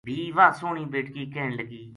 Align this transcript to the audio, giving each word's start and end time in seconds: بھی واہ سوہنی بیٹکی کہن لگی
بھی 0.05 0.17
واہ 0.35 0.51
سوہنی 0.59 0.83
بیٹکی 0.93 1.23
کہن 1.33 1.49
لگی 1.59 1.83